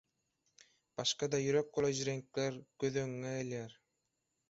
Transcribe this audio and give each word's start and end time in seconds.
Başga-da 1.01 1.41
ýürek 1.45 1.71
bulaýjy 1.77 2.09
reňkler 2.09 2.61
göz 2.85 3.01
öňüňe 3.07 3.39
gelýär. 3.39 3.81